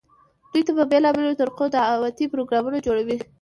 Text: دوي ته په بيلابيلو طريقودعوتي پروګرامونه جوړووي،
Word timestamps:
دوي 0.51 0.61
ته 0.67 0.71
په 0.77 0.83
بيلابيلو 0.91 1.37
طريقودعوتي 1.41 2.25
پروګرامونه 2.33 2.77
جوړووي، 2.85 3.17